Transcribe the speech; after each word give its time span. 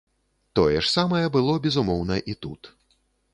Тое 0.59 0.79
ж 0.79 0.87
самае 0.97 1.21
было, 1.35 1.53
безумоўна, 1.67 2.19
і 2.35 2.37
тут. 2.47 2.61